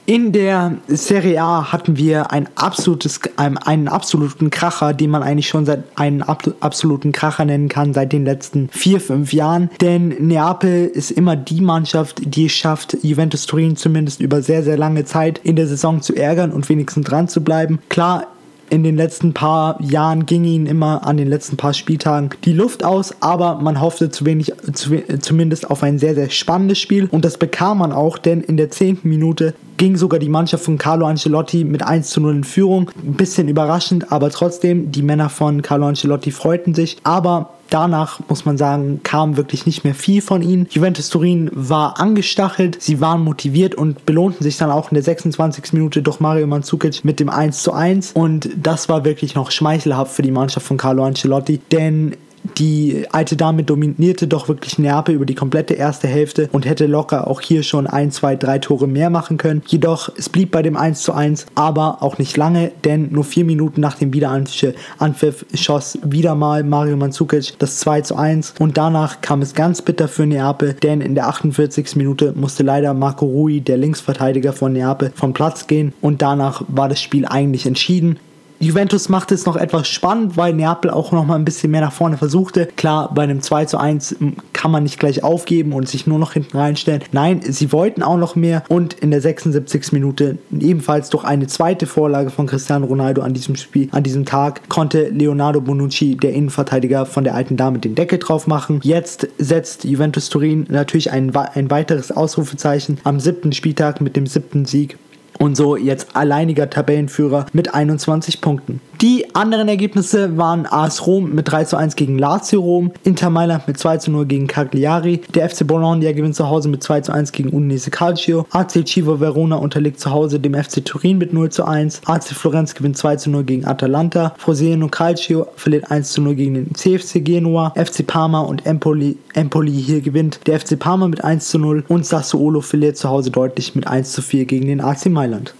In 0.07 0.31
der 0.31 0.77
Serie 0.88 1.42
A 1.42 1.71
hatten 1.71 1.95
wir 1.95 2.31
ein 2.31 2.50
absolutes, 2.56 3.19
einen 3.38 3.88
absoluten 3.88 4.50
Kracher, 4.50 4.94
den 4.94 5.12
man 5.12 5.24
eigentlich 5.24 5.48
schon 5.48 5.65
seit 5.65 5.83
einen 5.95 6.24
absoluten 6.24 7.12
Kracher 7.12 7.45
nennen 7.45 7.69
kann, 7.69 7.94
seit 7.94 8.12
den 8.12 8.25
letzten 8.25 8.69
vier, 8.71 9.00
fünf 9.00 9.31
Jahren. 9.31 9.69
Denn 9.80 10.09
Neapel 10.27 10.88
ist 10.88 11.12
immer 11.12 11.36
die 11.36 11.62
Mannschaft, 11.62 12.21
die 12.25 12.48
es 12.48 12.51
schafft, 12.51 12.98
Juventus 13.03 13.45
Turin 13.45 13.77
zumindest 13.77 14.21
über 14.21 14.42
sehr, 14.42 14.63
sehr 14.63 14.77
lange 14.77 15.06
Zeit 15.06 15.39
in 15.44 15.56
der 15.56 15.68
Saison 15.68 16.01
zu 16.01 16.15
ärgern 16.15 16.51
und 16.51 16.68
wenigstens 16.68 17.06
dran 17.06 17.27
zu 17.27 17.44
bleiben. 17.44 17.80
Klar, 17.89 18.27
in 18.71 18.83
den 18.83 18.95
letzten 18.95 19.33
paar 19.33 19.79
Jahren 19.81 20.25
ging 20.25 20.45
ihnen 20.45 20.65
immer 20.65 21.06
an 21.06 21.18
den 21.18 21.27
letzten 21.27 21.57
paar 21.57 21.73
Spieltagen 21.73 22.29
die 22.45 22.53
Luft 22.53 22.85
aus, 22.85 23.13
aber 23.19 23.56
man 23.56 23.81
hoffte 23.81 24.09
zu 24.09 24.25
wenig, 24.25 24.53
zu, 24.71 25.03
zumindest 25.19 25.69
auf 25.69 25.83
ein 25.83 26.00
sehr, 26.00 26.15
sehr 26.15 26.29
spannendes 26.29 26.79
Spiel 26.79 27.09
und 27.12 27.25
das 27.25 27.38
bekam 27.38 27.79
man 27.79 27.91
auch, 27.91 28.18
denn 28.18 28.39
in 28.39 28.56
der 28.56 28.71
zehnten 28.71 29.09
Minute 29.09 29.53
ging 29.75 29.97
sogar 29.97 30.21
die 30.21 30.29
Mannschaft 30.29 30.63
von 30.63 30.77
Carlo 30.77 31.06
Ancelotti 31.06 31.65
mit 31.65 31.83
1 31.83 32.12
zu 32.12 32.21
0 32.21 32.35
in 32.35 32.44
Führung. 32.45 32.91
Ein 33.03 33.15
bisschen 33.15 33.50
überraschend, 33.50 34.09
aber 34.12 34.29
trotzdem, 34.29 34.91
die 34.91 35.01
Männer 35.01 35.27
von 35.27 35.62
Carlo 35.62 35.88
Ancelotti 35.88 36.31
freuten 36.31 36.74
sich, 36.74 36.97
aber 37.03 37.50
Danach 37.71 38.19
muss 38.27 38.44
man 38.44 38.57
sagen, 38.57 39.00
kam 39.01 39.38
wirklich 39.38 39.65
nicht 39.65 39.85
mehr 39.85 39.95
viel 39.95 40.21
von 40.21 40.41
ihnen. 40.41 40.68
Juventus 40.69 41.09
Turin 41.09 41.50
war 41.53 42.01
angestachelt, 42.01 42.81
sie 42.81 43.00
waren 43.00 43.23
motiviert 43.23 43.75
und 43.75 44.06
belohnten 44.06 44.44
sich 44.44 44.57
dann 44.57 44.69
auch 44.69 44.91
in 44.91 44.95
der 44.95 45.03
26. 45.03 45.71
Minute 45.71 46.01
durch 46.01 46.19
Mario 46.19 46.47
Mandzukic 46.47 47.06
mit 47.06 47.21
dem 47.21 47.29
1 47.29 47.63
zu 47.63 47.71
1 47.71 48.12
und 48.12 48.50
das 48.62 48.89
war 48.89 49.06
wirklich 49.06 49.35
noch 49.35 49.51
schmeichelhaft 49.51 50.13
für 50.13 50.21
die 50.21 50.31
Mannschaft 50.31 50.68
von 50.68 50.75
Carlo 50.75 51.06
Ancelotti, 51.06 51.62
denn 51.71 52.18
die 52.57 53.05
alte 53.11 53.35
Dame 53.35 53.63
dominierte 53.63 54.27
doch 54.27 54.47
wirklich 54.47 54.79
Neapel 54.79 55.15
über 55.15 55.25
die 55.25 55.35
komplette 55.35 55.73
erste 55.73 56.07
Hälfte 56.07 56.49
und 56.51 56.65
hätte 56.65 56.85
locker 56.85 57.27
auch 57.27 57.41
hier 57.41 57.63
schon 57.63 57.88
ein, 57.88 58.11
zwei, 58.11 58.35
drei 58.35 58.59
Tore 58.59 58.88
mehr 58.88 59.09
machen 59.09 59.38
können. 59.38 59.61
Jedoch, 59.67 60.09
es 60.17 60.29
blieb 60.29 60.51
bei 60.51 60.61
dem 60.61 60.77
1 60.77 61.01
zu 61.01 61.13
1, 61.13 61.45
aber 61.55 62.01
auch 62.01 62.17
nicht 62.17 62.38
lange, 62.38 62.71
denn 62.83 63.11
nur 63.11 63.23
vier 63.23 63.45
Minuten 63.45 63.81
nach 63.81 63.95
dem 63.95 64.13
Wiederanpfiff 64.13 65.45
schoss 65.53 65.99
wieder 66.03 66.35
mal 66.35 66.63
Mario 66.63 66.97
Mandzukic 66.97 67.53
das 67.59 67.79
2 67.79 68.01
zu 68.01 68.15
1 68.15 68.55
und 68.59 68.77
danach 68.77 69.21
kam 69.21 69.41
es 69.41 69.53
ganz 69.53 69.81
bitter 69.81 70.07
für 70.07 70.25
Neapel, 70.25 70.73
denn 70.73 71.01
in 71.01 71.15
der 71.15 71.27
48. 71.27 71.95
Minute 71.95 72.33
musste 72.35 72.63
leider 72.63 72.93
Marco 72.93 73.25
Rui, 73.25 73.61
der 73.61 73.77
Linksverteidiger 73.77 74.53
von 74.53 74.73
Neapel, 74.73 75.11
vom 75.15 75.33
Platz 75.33 75.67
gehen 75.67 75.93
und 76.01 76.21
danach 76.21 76.63
war 76.67 76.89
das 76.89 77.01
Spiel 77.01 77.25
eigentlich 77.25 77.65
entschieden. 77.65 78.17
Juventus 78.62 79.10
macht 79.10 79.31
es 79.31 79.48
noch 79.48 79.56
etwas 79.56 79.88
spannend, 79.88 80.38
weil 80.38 80.54
Neapel 80.54 80.92
auch 80.92 81.12
noch 81.12 81.25
mal 81.25 81.34
ein 81.34 81.46
bisschen 81.46 81.72
mehr 81.72 81.81
nach 81.81 81.92
vorne 81.92 82.18
versuchte. 82.18 82.68
Klar, 82.78 83.12
bei 83.12 83.24
einem 83.24 83.42
2 83.42 83.65
zu 83.65 83.80
1 83.80 84.18
kann 84.53 84.70
man 84.70 84.84
nicht 84.84 85.00
gleich 85.00 85.24
aufgeben 85.24 85.74
und 85.74 85.89
sich 85.89 86.06
nur 86.06 86.20
noch 86.20 86.34
hinten 86.34 86.56
reinstellen. 86.56 87.01
Nein, 87.12 87.41
sie 87.41 87.72
wollten 87.72 88.03
auch 88.03 88.18
noch 88.18 88.36
mehr 88.36 88.62
und 88.70 88.94
in 88.94 89.10
der 89.10 89.20
76. 89.20 89.94
Minute 89.94 90.38
ebenfalls 90.51 91.10
durch 91.10 91.24
eine 91.24 91.48
zweite 91.48 91.88
Vorlage 91.88 92.30
von 92.30 92.46
Cristiano 92.46 92.86
Ronaldo 92.86 93.24
an 93.24 93.34
diesem 93.34 93.56
Spiel, 93.56 93.89
an 93.94 94.03
diesem 94.03 94.25
Tag, 94.25 94.70
konnte 94.70 95.10
Leonardo 95.10 95.60
Bonucci, 95.60 96.15
der 96.15 96.34
Innenverteidiger 96.34 97.08
von 97.08 97.24
der 97.24 97.34
alten 97.34 97.58
Dame, 97.58 97.80
den 97.80 97.96
Deckel 97.96 98.20
drauf 98.20 98.46
machen. 98.46 98.80
Jetzt 98.84 99.27
setzt 99.39 99.86
Juventus 99.86 100.30
Turin 100.30 100.68
natürlich 100.70 101.12
ein, 101.12 101.36
ein 101.36 101.72
weiteres 101.72 102.12
Ausrufezeichen 102.12 103.00
am 103.06 103.20
siebten 103.20 103.53
Spieltag 103.53 104.01
mit 104.01 104.15
dem 104.15 104.27
siebten 104.27 104.65
Sieg 104.65 105.00
und 105.41 105.55
so 105.55 105.75
jetzt 105.75 106.15
alleiniger 106.15 106.69
Tabellenführer 106.69 107.48
mit 107.51 107.74
21 107.74 108.41
Punkten. 108.41 108.79
Die 109.01 109.34
anderen 109.34 109.67
Ergebnisse 109.67 110.38
waren 110.38 110.67
AS 110.67 111.08
Rom 111.08 111.34
mit 111.34 111.51
3 111.51 111.63
zu 111.63 111.75
1 111.75 111.96
gegen 111.96 112.20
Lazio 112.20 112.62
Rom, 112.62 112.91
Inter 113.03 113.31
Mailand 113.31 113.67
mit 113.67 113.79
2 113.79 113.98
zu 113.98 114.12
0 114.12 114.27
gegen 114.27 114.46
Cagliari, 114.46 115.22
der 115.34 115.50
FC 115.50 115.65
Bologna 115.65 116.12
gewinnt 116.12 116.36
zu 116.36 116.48
Hause 116.48 116.70
mit 116.70 116.84
2 116.84 117.01
zu 117.01 117.12
1 117.12 117.31
gegen 117.31 117.50
Udinese 117.50 117.89
Calcio, 117.89 118.46
AC 118.51 118.88
Civo 118.88 119.20
Verona 119.20 119.55
unterliegt 119.55 120.00
zu 120.00 120.12
Hause 120.12 120.39
dem 120.39 120.53
FC 120.53 120.86
Turin 120.86 121.17
mit 121.17 121.34
0 121.34 121.50
zu 121.50 121.65
1, 121.65 122.01
AC 122.05 122.25
Florenz 122.25 122.75
gewinnt 122.75 122.96
2 122.96 123.15
zu 123.15 123.31
0 123.31 123.43
gegen 123.43 123.65
Atalanta, 123.65 124.36
Frosinone 124.38 124.91
Calcio 124.91 125.48
verliert 125.55 125.89
1 125.89 126.12
zu 126.12 126.22
0 126.22 126.36
gegen 126.36 126.53
den 126.53 126.75
CFC 126.75 127.25
Genua, 127.25 127.74
FC 127.75 128.05
Parma 128.05 128.41
und 128.41 128.67
Empoli, 128.67 129.17
Empoli 129.34 129.72
hier 129.72 130.01
gewinnt 130.01 130.41
der 130.46 130.60
FC 130.60 130.77
Parma 130.77 131.08
mit 131.08 131.24
1 131.24 131.50
zu 131.50 131.58
0 131.58 131.86
und 131.88 132.05
Sassuolo 132.05 132.62
verliert 132.62 132.98
zu 132.98 133.10
Hause 133.10 133.31
deutlich 133.31 133.74
mit 133.74 133.88
1 133.88 134.12
zu 134.12 134.22
4 134.22 134.46
gegen 134.46 134.67
den 134.67 134.79
AC 134.79 135.08
Mailand. 135.08 135.55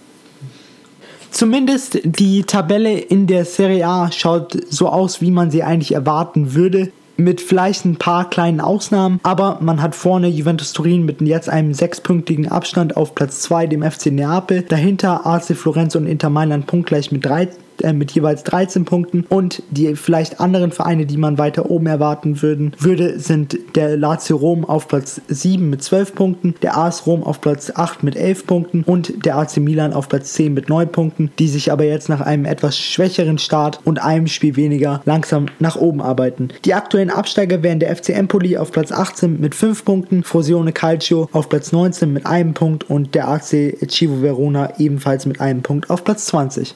Zumindest 1.32 1.98
die 2.04 2.42
Tabelle 2.42 2.98
in 2.98 3.26
der 3.26 3.46
Serie 3.46 3.86
A 3.86 4.12
schaut 4.12 4.56
so 4.68 4.88
aus, 4.88 5.22
wie 5.22 5.30
man 5.30 5.50
sie 5.50 5.62
eigentlich 5.62 5.94
erwarten 5.94 6.54
würde. 6.54 6.92
Mit 7.16 7.40
vielleicht 7.40 7.84
ein 7.84 7.96
paar 7.96 8.28
kleinen 8.28 8.60
Ausnahmen, 8.60 9.18
aber 9.22 9.58
man 9.60 9.82
hat 9.82 9.94
vorne 9.94 10.28
Juventus 10.28 10.72
Turin 10.72 11.04
mit 11.04 11.20
jetzt 11.20 11.48
einem 11.48 11.72
sechspunktigen 11.72 12.48
Abstand 12.48 12.96
auf 12.96 13.14
Platz 13.14 13.40
2, 13.40 13.66
dem 13.66 13.82
FC 13.82 14.06
Neapel. 14.06 14.62
Dahinter 14.62 15.26
AC 15.26 15.56
Florenz 15.56 15.94
und 15.94 16.06
Inter 16.06 16.30
Mailand 16.30 16.66
punktgleich 16.66 17.12
mit 17.12 17.24
drei 17.24 17.48
äh, 17.82 17.92
mit 17.92 18.12
jeweils 18.12 18.44
13 18.44 18.84
Punkten 18.84 19.24
und 19.28 19.62
die 19.70 19.94
vielleicht 19.96 20.40
anderen 20.40 20.72
Vereine, 20.72 21.06
die 21.06 21.16
man 21.16 21.38
weiter 21.38 21.70
oben 21.70 21.86
erwarten 21.86 22.42
würden, 22.42 22.72
würde, 22.78 23.18
sind 23.18 23.58
der 23.74 23.96
Lazio 23.96 24.36
Rom 24.36 24.64
auf 24.64 24.88
Platz 24.88 25.20
7 25.28 25.68
mit 25.68 25.82
12 25.82 26.14
Punkten, 26.14 26.54
der 26.62 26.76
AS 26.76 27.06
Rom 27.06 27.22
auf 27.22 27.40
Platz 27.40 27.72
8 27.74 28.02
mit 28.02 28.16
11 28.16 28.46
Punkten 28.46 28.82
und 28.84 29.24
der 29.24 29.36
AC 29.36 29.58
Milan 29.58 29.92
auf 29.92 30.08
Platz 30.08 30.32
10 30.34 30.54
mit 30.54 30.68
9 30.68 30.88
Punkten, 30.90 31.30
die 31.38 31.48
sich 31.48 31.72
aber 31.72 31.84
jetzt 31.84 32.08
nach 32.08 32.20
einem 32.20 32.44
etwas 32.44 32.78
schwächeren 32.78 33.38
Start 33.38 33.80
und 33.84 34.02
einem 34.02 34.26
Spiel 34.26 34.56
weniger 34.56 35.02
langsam 35.04 35.46
nach 35.58 35.76
oben 35.76 36.00
arbeiten. 36.00 36.48
Die 36.64 36.74
aktuellen 36.74 37.10
Absteiger 37.10 37.62
wären 37.62 37.80
der 37.80 37.94
FC 37.94 38.10
Empoli 38.10 38.56
auf 38.56 38.72
Platz 38.72 38.92
18 38.92 39.40
mit 39.40 39.54
5 39.54 39.84
Punkten, 39.84 40.24
Frosione 40.24 40.72
Calcio 40.72 41.28
auf 41.32 41.48
Platz 41.48 41.72
19 41.72 42.12
mit 42.12 42.26
einem 42.26 42.54
Punkt 42.54 42.88
und 42.88 43.14
der 43.14 43.28
AC 43.28 43.76
Chivo 43.88 44.22
Verona 44.22 44.78
ebenfalls 44.78 45.26
mit 45.26 45.40
einem 45.40 45.62
Punkt 45.62 45.90
auf 45.90 46.04
Platz 46.04 46.26
20. 46.26 46.74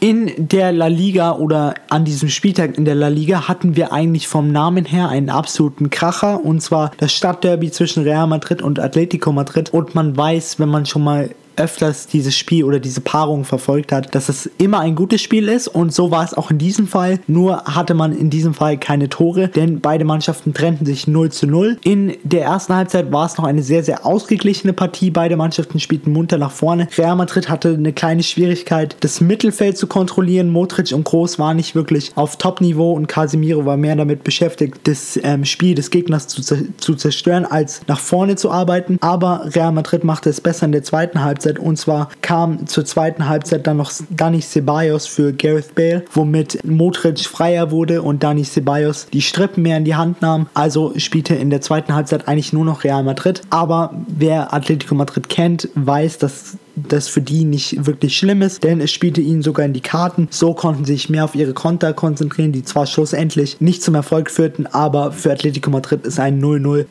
In 0.00 0.48
der 0.48 0.72
La 0.72 0.86
Liga 0.86 1.32
oder 1.32 1.74
an 1.90 2.06
diesem 2.06 2.30
Spieltag 2.30 2.78
in 2.78 2.86
der 2.86 2.94
La 2.94 3.08
Liga 3.08 3.48
hatten 3.48 3.76
wir 3.76 3.92
eigentlich 3.92 4.28
vom 4.28 4.50
Namen 4.50 4.86
her 4.86 5.10
einen 5.10 5.28
absoluten 5.28 5.90
Kracher. 5.90 6.42
Und 6.42 6.62
zwar 6.62 6.92
das 6.96 7.12
Stadtderby 7.12 7.70
zwischen 7.70 8.02
Real 8.04 8.26
Madrid 8.26 8.62
und 8.62 8.80
Atletico 8.80 9.30
Madrid. 9.30 9.74
Und 9.74 9.94
man 9.94 10.16
weiß, 10.16 10.58
wenn 10.58 10.70
man 10.70 10.86
schon 10.86 11.04
mal 11.04 11.28
öfters 11.56 12.06
dieses 12.06 12.36
Spiel 12.36 12.64
oder 12.64 12.80
diese 12.80 13.00
Paarung 13.00 13.44
verfolgt 13.44 13.92
hat, 13.92 14.14
dass 14.14 14.28
es 14.28 14.50
immer 14.58 14.80
ein 14.80 14.94
gutes 14.94 15.20
Spiel 15.20 15.48
ist 15.48 15.68
und 15.68 15.92
so 15.92 16.10
war 16.10 16.24
es 16.24 16.34
auch 16.34 16.50
in 16.50 16.58
diesem 16.58 16.86
Fall. 16.86 17.20
Nur 17.26 17.64
hatte 17.64 17.94
man 17.94 18.16
in 18.16 18.30
diesem 18.30 18.54
Fall 18.54 18.78
keine 18.78 19.08
Tore, 19.08 19.48
denn 19.48 19.80
beide 19.80 20.04
Mannschaften 20.04 20.54
trennten 20.54 20.86
sich 20.86 21.06
0 21.06 21.30
zu 21.30 21.46
0. 21.46 21.78
In 21.82 22.14
der 22.22 22.42
ersten 22.42 22.74
Halbzeit 22.74 23.12
war 23.12 23.26
es 23.26 23.36
noch 23.36 23.44
eine 23.44 23.62
sehr, 23.62 23.82
sehr 23.82 24.06
ausgeglichene 24.06 24.72
Partie. 24.72 25.10
Beide 25.10 25.36
Mannschaften 25.36 25.80
spielten 25.80 26.12
munter 26.12 26.38
nach 26.38 26.52
vorne. 26.52 26.88
Real 26.96 27.16
Madrid 27.16 27.48
hatte 27.48 27.70
eine 27.70 27.92
kleine 27.92 28.22
Schwierigkeit, 28.22 28.96
das 29.00 29.20
Mittelfeld 29.20 29.76
zu 29.76 29.86
kontrollieren. 29.86 30.50
Modric 30.50 30.92
und 30.92 31.04
Groß 31.04 31.38
waren 31.38 31.56
nicht 31.56 31.74
wirklich 31.74 32.12
auf 32.14 32.36
Top-Niveau 32.36 32.92
und 32.92 33.06
Casemiro 33.06 33.64
war 33.64 33.76
mehr 33.76 33.96
damit 33.96 34.24
beschäftigt, 34.24 34.80
das 34.84 35.18
ähm, 35.22 35.44
Spiel 35.44 35.74
des 35.74 35.90
Gegners 35.90 36.28
zu, 36.28 36.42
zu 36.42 36.94
zerstören, 36.94 37.44
als 37.44 37.82
nach 37.86 38.00
vorne 38.00 38.36
zu 38.36 38.50
arbeiten. 38.50 38.98
Aber 39.00 39.46
Real 39.54 39.72
Madrid 39.72 40.04
machte 40.04 40.30
es 40.30 40.40
besser 40.40 40.66
in 40.66 40.72
der 40.72 40.82
zweiten 40.82 41.22
Halbzeit 41.22 41.49
Halbzeit. 41.50 41.58
Und 41.58 41.76
zwar 41.76 42.08
kam 42.22 42.66
zur 42.66 42.84
zweiten 42.84 43.28
Halbzeit 43.28 43.66
dann 43.66 43.76
noch 43.76 43.92
Dani 44.10 44.40
Ceballos 44.40 45.06
für 45.06 45.32
Gareth 45.32 45.74
Bale, 45.74 46.04
womit 46.12 46.64
Modric 46.64 47.20
freier 47.20 47.70
wurde 47.70 48.02
und 48.02 48.22
Dani 48.22 48.44
Ceballos 48.44 49.06
die 49.12 49.22
Strippen 49.22 49.62
mehr 49.62 49.76
in 49.76 49.84
die 49.84 49.94
Hand 49.94 50.22
nahm. 50.22 50.48
Also 50.54 50.92
spielte 50.96 51.34
in 51.34 51.50
der 51.50 51.60
zweiten 51.60 51.94
Halbzeit 51.94 52.28
eigentlich 52.28 52.52
nur 52.52 52.64
noch 52.64 52.84
Real 52.84 53.02
Madrid. 53.02 53.42
Aber 53.50 53.94
wer 54.08 54.52
Atletico 54.52 54.94
Madrid 54.94 55.28
kennt, 55.28 55.68
weiß, 55.74 56.18
dass 56.18 56.56
das 56.76 57.08
für 57.08 57.20
die 57.20 57.44
nicht 57.44 57.84
wirklich 57.84 58.16
schlimm 58.16 58.42
ist, 58.42 58.64
denn 58.64 58.80
es 58.80 58.90
spielte 58.90 59.20
ihnen 59.20 59.42
sogar 59.42 59.66
in 59.66 59.72
die 59.72 59.82
Karten. 59.82 60.28
So 60.30 60.54
konnten 60.54 60.84
sie 60.84 60.94
sich 60.94 61.10
mehr 61.10 61.24
auf 61.24 61.34
ihre 61.34 61.52
Konter 61.52 61.92
konzentrieren, 61.92 62.52
die 62.52 62.62
zwar 62.62 62.86
schlussendlich 62.86 63.60
nicht 63.60 63.82
zum 63.82 63.94
Erfolg 63.94 64.30
führten, 64.30 64.66
aber 64.66 65.12
für 65.12 65.32
Atletico 65.32 65.70
Madrid 65.70 66.06
ist 66.06 66.18
ein 66.18 66.40
0-0 66.40 66.86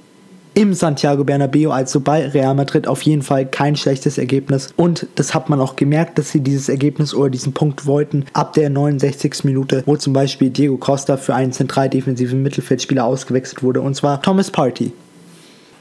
im 0.59 0.73
Santiago 0.73 1.23
Bernabeo, 1.23 1.71
also 1.71 2.01
bei 2.01 2.27
Real 2.27 2.53
Madrid, 2.53 2.85
auf 2.85 3.01
jeden 3.03 3.21
Fall 3.21 3.45
kein 3.45 3.77
schlechtes 3.77 4.17
Ergebnis. 4.17 4.73
Und 4.75 5.07
das 5.15 5.33
hat 5.33 5.47
man 5.47 5.61
auch 5.61 5.77
gemerkt, 5.77 6.17
dass 6.19 6.31
sie 6.31 6.41
dieses 6.41 6.67
Ergebnis 6.67 7.13
oder 7.13 7.29
diesen 7.29 7.53
Punkt 7.53 7.85
wollten. 7.85 8.25
Ab 8.33 8.51
der 8.51 8.69
69. 8.69 9.45
Minute, 9.45 9.83
wo 9.85 9.95
zum 9.95 10.11
Beispiel 10.11 10.49
Diego 10.49 10.75
Costa 10.75 11.15
für 11.15 11.33
einen 11.33 11.53
zentral 11.53 11.89
defensiven 11.89 12.43
Mittelfeldspieler 12.43 13.05
ausgewechselt 13.05 13.63
wurde, 13.63 13.79
und 13.79 13.95
zwar 13.95 14.21
Thomas 14.21 14.51
Party. 14.51 14.91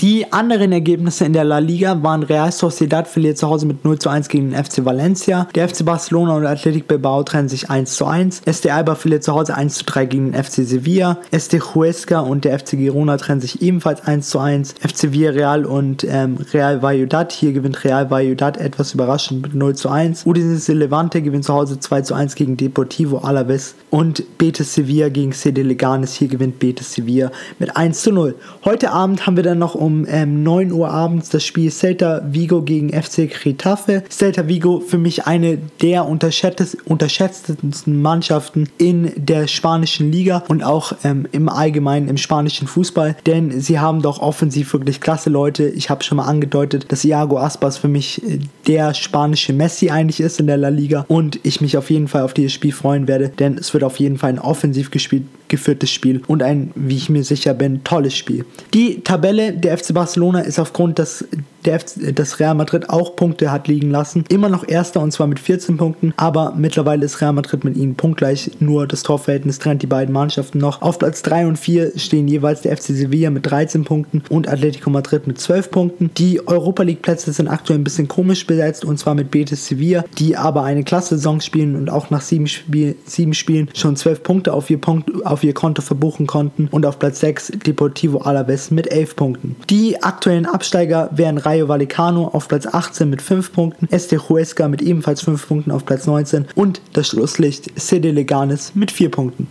Die 0.01 0.33
anderen 0.33 0.71
Ergebnisse 0.71 1.25
in 1.25 1.33
der 1.33 1.43
La 1.43 1.59
Liga 1.59 2.01
waren 2.05 2.23
Real 2.23 2.53
Sociedad 2.53 3.09
verliert 3.09 3.37
zu 3.37 3.49
Hause 3.49 3.67
mit 3.67 3.85
0 3.85 3.99
zu 3.99 4.09
1 4.09 4.29
gegen 4.29 4.51
den 4.51 4.65
FC 4.65 4.85
Valencia. 4.85 5.49
Der 5.57 5.69
FC 5.69 5.85
Barcelona 5.85 6.37
und 6.37 6.47
Athletic 6.47 6.87
Bilbao 6.87 7.25
trennen 7.25 7.49
sich 7.49 7.69
1 7.69 7.97
zu 7.97 8.07
1. 8.07 8.43
SD 8.45 8.71
Alba 8.71 8.95
verliert 8.95 9.25
zu 9.25 9.35
Hause 9.35 9.57
1 9.57 9.75
zu 9.75 9.85
3 9.87 10.07
gegen 10.07 10.31
den 10.31 10.45
FC 10.45 10.65
Sevilla. 10.65 11.19
SD 11.33 11.59
Huesca 11.59 12.21
und 12.21 12.45
der 12.45 12.57
FC 12.61 12.77
Girona 12.77 13.17
trennen 13.17 13.41
sich 13.41 13.61
ebenfalls 13.61 14.07
1 14.07 14.31
zu 14.31 14.39
1. 14.39 14.75
FC 14.75 15.11
Villarreal 15.11 15.65
und 15.67 16.05
ähm, 16.09 16.39
Real 16.53 16.81
Valladolid. 16.81 17.33
Hier 17.33 17.53
gewinnt 17.53 17.83
Real 17.83 18.09
Valladolid 18.09 18.57
etwas 18.57 18.95
überraschend 18.95 19.43
mit 19.43 19.57
0 19.57 19.75
zu 19.75 19.89
1. 19.89 20.27
Udinese 20.27 20.75
Levante 20.75 21.23
gewinnt 21.23 21.45
zu 21.45 21.55
Hause 21.55 21.81
2 21.81 22.03
zu 22.03 22.15
1 22.15 22.37
gegen 22.37 22.57
Deportivo 22.57 23.19
Alaves. 23.19 23.75
Und 23.91 24.23
Betis 24.39 24.75
Sevilla 24.75 25.09
gegen 25.09 25.33
CD 25.33 25.63
Leganes. 25.63 26.15
Hier 26.15 26.29
gewinnt 26.29 26.61
Betis 26.61 26.93
Sevilla 26.93 27.33
mit 27.59 27.77
1 27.77 28.01
zu 28.01 28.13
0. 28.13 28.37
Heute 28.65 28.93
Abend 28.93 29.27
haben 29.27 29.35
wir 29.35 29.43
dann 29.43 29.59
noch 29.59 29.75
um 29.75 29.88
um 29.89 30.07
ähm, 30.07 30.43
9 30.43 30.71
Uhr 30.71 30.91
abends 30.91 31.31
das 31.31 31.45
Spiel 31.45 31.71
Celta 31.71 32.21
Vigo 32.31 32.61
gegen 32.61 32.91
FC 32.91 33.31
Getafe. 33.43 34.05
Celta 34.11 34.47
Vigo 34.47 34.81
für 34.81 34.99
mich 34.99 35.27
eine 35.27 35.57
der 35.81 36.07
unterschätztesten 36.07 38.03
Mannschaften 38.03 38.69
in 38.77 39.13
der 39.17 39.47
spanischen 39.47 40.13
Liga 40.13 40.45
und 40.49 40.63
auch 40.63 40.93
ähm, 41.05 41.27
im 41.33 41.49
Allgemeinen 41.49 42.09
im 42.09 42.19
spanischen 42.19 42.69
Fußball, 42.69 43.17
denn 43.25 43.63
sie 43.63 43.79
haben 43.79 44.03
doch 44.03 44.21
offensiv 44.21 44.75
wirklich 44.75 45.01
klasse 45.01 45.31
Leute. 45.31 45.67
Ich 45.69 45.89
habe 45.89 46.05
schon 46.05 46.17
mal 46.17 46.27
angedeutet, 46.27 46.93
dass 46.93 47.03
Iago 47.03 47.39
Aspas 47.39 47.79
für 47.79 47.89
mich 47.89 48.23
äh, 48.29 48.41
der 48.67 48.93
spanische 48.93 49.55
Messi 49.55 49.89
eigentlich 49.89 50.21
ist 50.21 50.39
in 50.39 50.49
der 50.49 50.59
La 50.59 50.69
Liga 50.69 51.07
und 51.09 51.41
ich 51.45 51.63
mich 51.63 51.79
auf 51.79 51.89
jeden 51.89 52.09
Fall 52.09 52.25
auf 52.25 52.35
dieses 52.35 52.53
Spiel 52.53 52.73
freuen 52.73 53.09
werde, 53.09 53.31
denn 53.31 53.57
es 53.57 53.73
wird 53.73 53.85
auf 53.85 53.99
jeden 53.99 54.19
Fall 54.19 54.39
offensiv 54.39 54.91
gespielt, 54.91 55.25
geführtes 55.49 55.91
Spiel 55.91 56.23
und 56.27 56.43
ein, 56.43 56.71
wie 56.75 56.97
ich 56.97 57.09
mir 57.09 57.25
sicher 57.25 57.55
bin, 57.55 57.83
tolles 57.85 58.17
Spiel. 58.17 58.45
Die 58.75 59.01
Tabelle 59.01 59.53
der 59.53 59.77
FC 59.77 59.95
Barcelona 59.95 60.41
ist 60.41 60.59
aufgrund 60.59 60.99
des 60.99 61.27
der 61.69 62.13
das 62.15 62.41
Real 62.41 62.55
Madrid 62.55 62.89
auch 62.89 63.15
Punkte 63.15 63.53
hat 63.53 63.69
liegen 63.69 63.91
lassen. 63.91 64.25
Immer 64.31 64.49
noch 64.49 64.67
Erster 64.67 65.01
und 65.01 65.13
zwar 65.13 65.27
mit 65.27 65.39
14 65.39 65.77
Punkten, 65.77 66.15
aber 66.17 66.55
mittlerweile 66.57 67.05
ist 67.05 67.21
Real 67.21 67.35
Madrid 67.35 67.63
mit 67.63 67.77
ihnen 67.77 67.95
punktgleich. 67.95 68.53
Nur 68.59 68.87
das 68.87 69.03
Torverhältnis 69.03 69.59
trennt 69.59 69.83
die 69.83 69.87
beiden 69.87 70.15
Mannschaften 70.15 70.59
noch. 70.59 70.81
Auf 70.81 70.99
Platz 70.99 71.21
3 71.23 71.47
und 71.47 71.59
4 71.59 71.93
stehen 71.99 72.27
jeweils 72.27 72.63
der 72.63 72.75
FC 72.75 72.95
Sevilla 72.95 73.29
mit 73.29 73.45
13 73.51 73.85
Punkten 73.85 74.23
und 74.31 74.49
Atletico 74.49 74.89
Madrid 74.89 75.27
mit 75.27 75.39
12 75.39 75.71
Punkten. 75.71 76.11
Die 76.17 76.47
Europa 76.47 76.83
League 76.85 77.03
Plätze 77.03 77.33
sind 77.33 77.49
aktuell 77.49 77.79
ein 77.79 77.85
bisschen 77.85 78.09
komisch 78.09 78.47
besetzt 78.47 78.87
und 78.87 78.99
zwar 78.99 79.15
mit 79.15 79.31
Betis 79.31 79.67
Sevilla, 79.67 80.05
die 80.17 80.37
aber 80.37 80.63
eine 80.63 80.85
klasse 80.85 81.17
Saison 81.17 81.43
spielen 81.43 81.77
und 81.77 81.91
auch 81.91 82.09
nach 82.09 82.23
sieben, 82.23 82.47
Spiel, 82.47 82.97
sieben 83.05 83.35
Spielen 83.35 83.69
schon 83.75 83.97
12 83.97 84.23
Punkte 84.23 84.55
auf 84.55 84.71
ihr, 84.71 84.81
Punkt, 84.81 85.11
auf 85.27 85.45
ihr 85.45 85.53
Konto 85.53 85.83
verbuchen 85.83 86.27
konnten 86.27 86.69
und 86.71 86.87
auf 86.87 86.99
Platz 86.99 87.21
6 87.21 87.53
Deportivo 87.67 88.19
Alaves 88.19 88.71
mit 88.71 88.91
11 88.91 89.17
Punkten. 89.17 89.57
Die 89.69 90.03
aktuellen 90.03 90.47
Absteiger 90.47 91.11
wären 91.13 91.37
Rayo 91.59 91.69
Vallecano 91.69 92.29
auf 92.29 92.47
Platz 92.47 92.67
18 92.67 93.11
mit 93.11 93.21
5 93.21 93.53
Punkten, 93.53 93.89
Este 93.91 94.29
Huesca 94.29 94.69
mit 94.69 94.81
ebenfalls 94.81 95.23
5 95.23 95.49
Punkten 95.49 95.71
auf 95.73 95.85
Platz 95.85 96.07
19 96.07 96.47
und 96.55 96.81
das 96.93 97.09
Schlusslicht 97.09 97.79
Sede 97.79 98.13
Leganes 98.13 98.77
mit 98.77 98.93
4 98.93 99.11
Punkten. 99.11 99.49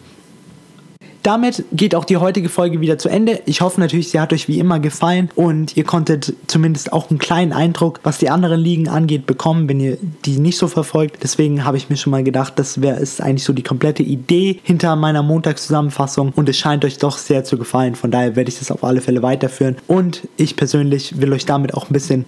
Damit 1.28 1.66
geht 1.74 1.94
auch 1.94 2.06
die 2.06 2.16
heutige 2.16 2.48
Folge 2.48 2.80
wieder 2.80 2.98
zu 2.98 3.10
Ende. 3.10 3.42
Ich 3.46 3.60
hoffe 3.60 3.82
natürlich, 3.82 4.12
sie 4.12 4.22
hat 4.22 4.32
euch 4.32 4.48
wie 4.48 4.60
immer 4.60 4.80
gefallen 4.80 5.30
und 5.36 5.76
ihr 5.76 5.84
konntet 5.84 6.34
zumindest 6.48 6.94
auch 6.94 7.10
einen 7.10 7.20
kleinen 7.20 7.52
Eindruck, 7.52 8.00
was 8.04 8.18
die 8.18 8.30
anderen 8.30 8.62
Ligen 8.62 8.88
angeht, 8.88 9.26
bekommen, 9.26 9.68
wenn 9.68 9.82
ihr 9.82 9.98
die 10.24 10.40
nicht 10.40 10.58
so 10.58 10.70
verfolgt. 10.70 11.18
Deswegen 11.24 11.66
habe 11.66 11.76
ich 11.76 11.90
mir 11.90 11.98
schon 11.98 12.12
mal 12.12 12.24
gedacht, 12.24 12.54
das 12.56 12.82
wäre 12.82 13.02
ist 13.02 13.20
eigentlich 13.20 13.44
so 13.44 13.52
die 13.52 13.62
komplette 13.62 14.04
Idee 14.04 14.62
hinter 14.64 14.96
meiner 14.96 15.22
Montagszusammenfassung 15.22 16.32
und 16.34 16.48
es 16.48 16.58
scheint 16.58 16.86
euch 16.86 16.98
doch 16.98 17.18
sehr 17.18 17.44
zu 17.44 17.58
gefallen. 17.58 17.96
Von 17.96 18.10
daher 18.10 18.38
werde 18.38 18.50
ich 18.50 18.60
das 18.60 18.72
auf 18.72 18.86
alle 18.86 19.02
Fälle 19.02 19.22
weiterführen 19.22 19.76
und 19.88 20.30
ich 20.38 20.56
persönlich 20.56 21.20
will 21.20 21.34
euch 21.34 21.46
damit 21.46 21.74
auch 21.74 21.90
ein 21.90 21.94
bisschen 21.94 22.24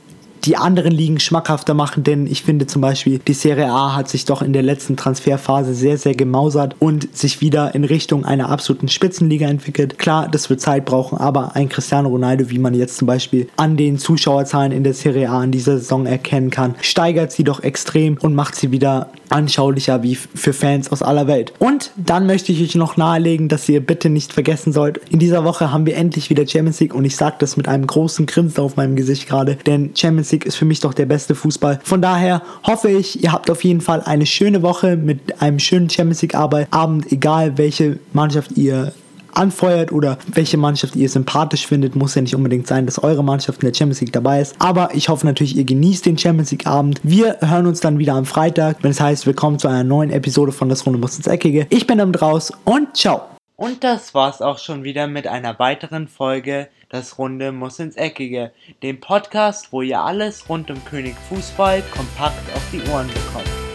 die 0.45 0.57
anderen 0.57 0.91
Ligen 0.91 1.19
schmackhafter 1.19 1.73
machen, 1.73 2.03
denn 2.03 2.27
ich 2.27 2.43
finde 2.43 2.67
zum 2.67 2.81
Beispiel, 2.81 3.19
die 3.19 3.33
Serie 3.33 3.69
A 3.69 3.95
hat 3.95 4.09
sich 4.09 4.25
doch 4.25 4.41
in 4.41 4.53
der 4.53 4.63
letzten 4.63 4.97
Transferphase 4.97 5.73
sehr, 5.73 5.97
sehr 5.97 6.15
gemausert 6.15 6.75
und 6.79 7.15
sich 7.15 7.41
wieder 7.41 7.75
in 7.75 7.83
Richtung 7.83 8.25
einer 8.25 8.49
absoluten 8.49 8.87
Spitzenliga 8.87 9.47
entwickelt. 9.47 9.99
Klar, 9.99 10.27
das 10.29 10.49
wird 10.49 10.61
Zeit 10.61 10.85
brauchen, 10.85 11.17
aber 11.17 11.55
ein 11.55 11.69
Cristiano 11.69 12.09
Ronaldo, 12.09 12.49
wie 12.49 12.59
man 12.59 12.73
jetzt 12.73 12.97
zum 12.97 13.05
Beispiel 13.05 13.47
an 13.57 13.77
den 13.77 13.97
Zuschauerzahlen 13.97 14.71
in 14.71 14.83
der 14.83 14.93
Serie 14.93 15.29
A 15.29 15.43
in 15.43 15.51
dieser 15.51 15.77
Saison 15.77 16.05
erkennen 16.05 16.49
kann, 16.49 16.75
steigert 16.81 17.31
sie 17.31 17.43
doch 17.43 17.61
extrem 17.61 18.17
und 18.17 18.35
macht 18.35 18.55
sie 18.55 18.71
wieder 18.71 19.09
anschaulicher 19.29 20.03
wie 20.03 20.15
für 20.15 20.53
Fans 20.53 20.91
aus 20.91 21.01
aller 21.01 21.27
Welt. 21.27 21.53
Und 21.59 21.91
dann 21.95 22.25
möchte 22.25 22.51
ich 22.51 22.61
euch 22.61 22.75
noch 22.75 22.97
nahelegen, 22.97 23.47
dass 23.49 23.67
ihr 23.69 23.79
bitte 23.85 24.09
nicht 24.09 24.33
vergessen 24.33 24.73
sollt, 24.73 24.99
in 25.09 25.19
dieser 25.19 25.43
Woche 25.43 25.71
haben 25.71 25.85
wir 25.85 25.95
endlich 25.95 26.29
wieder 26.29 26.47
Champions 26.47 26.79
League 26.79 26.93
und 26.93 27.05
ich 27.05 27.15
sage 27.15 27.37
das 27.39 27.57
mit 27.57 27.67
einem 27.67 27.87
großen 27.87 28.25
Grinsen 28.25 28.63
auf 28.63 28.75
meinem 28.75 28.95
Gesicht 28.95 29.27
gerade, 29.27 29.55
denn 29.55 29.91
Champions 29.95 30.31
League 30.31 30.45
ist 30.45 30.55
für 30.55 30.65
mich 30.65 30.79
doch 30.79 30.93
der 30.93 31.05
beste 31.05 31.35
Fußball. 31.35 31.79
Von 31.83 32.01
daher 32.01 32.41
hoffe 32.63 32.89
ich, 32.89 33.23
ihr 33.23 33.31
habt 33.31 33.49
auf 33.49 33.63
jeden 33.63 33.81
Fall 33.81 34.01
eine 34.01 34.25
schöne 34.25 34.61
Woche 34.61 34.97
mit 34.97 35.41
einem 35.41 35.59
schönen 35.59 35.89
Champions 35.89 36.21
League 36.21 36.35
Abend, 36.35 37.11
egal 37.11 37.57
welche 37.57 37.99
Mannschaft 38.13 38.57
ihr 38.57 38.93
anfeuert 39.33 39.91
oder 39.91 40.17
welche 40.27 40.57
Mannschaft 40.57 40.95
ihr 40.95 41.09
sympathisch 41.09 41.67
findet, 41.67 41.95
muss 41.95 42.15
ja 42.15 42.21
nicht 42.21 42.35
unbedingt 42.35 42.67
sein, 42.67 42.85
dass 42.85 43.01
eure 43.01 43.23
Mannschaft 43.23 43.61
in 43.61 43.69
der 43.69 43.75
Champions 43.75 44.01
League 44.01 44.13
dabei 44.13 44.41
ist. 44.41 44.55
Aber 44.59 44.89
ich 44.93 45.09
hoffe 45.09 45.25
natürlich, 45.25 45.55
ihr 45.55 45.65
genießt 45.65 46.05
den 46.05 46.17
Champions 46.17 46.51
League 46.51 46.67
Abend. 46.67 46.99
Wir 47.03 47.37
hören 47.41 47.67
uns 47.67 47.79
dann 47.79 47.99
wieder 47.99 48.13
am 48.13 48.25
Freitag, 48.25 48.77
wenn 48.81 48.91
es 48.91 49.01
heißt, 49.01 49.25
willkommen 49.25 49.59
zu 49.59 49.67
einer 49.67 49.83
neuen 49.83 50.11
Episode 50.11 50.51
von 50.51 50.69
Das 50.69 50.85
Runde 50.85 50.99
muss 50.99 51.17
ins 51.17 51.27
Eckige. 51.27 51.67
Ich 51.69 51.87
bin 51.87 51.97
damit 51.97 52.21
raus 52.21 52.51
und 52.65 52.95
ciao. 52.95 53.21
Und 53.55 53.83
das 53.83 54.13
war's 54.13 54.41
auch 54.41 54.57
schon 54.57 54.83
wieder 54.85 55.07
mit 55.07 55.27
einer 55.27 55.59
weiteren 55.59 56.07
Folge 56.07 56.69
Das 56.87 57.17
Runde 57.17 57.51
muss 57.51 57.77
ins 57.79 57.97
Eckige, 57.97 58.51
dem 58.83 59.01
Podcast, 59.01 59.73
wo 59.73 59.81
ihr 59.81 59.99
alles 59.99 60.47
rund 60.47 60.71
um 60.71 60.83
König 60.85 61.15
Fußball 61.27 61.83
kompakt 61.91 62.55
auf 62.55 62.63
die 62.71 62.81
Ohren 62.89 63.07
bekommt. 63.07 63.68